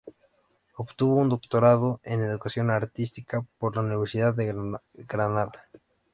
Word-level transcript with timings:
Obtuvo 0.77 1.13
un 1.17 1.29
doctorado 1.29 1.99
en 2.01 2.21
Educación 2.21 2.71
Artística 2.71 3.45
por 3.59 3.75
la 3.75 3.83
Universidad 3.83 4.33
de 4.35 4.51
Granada. 5.07 5.51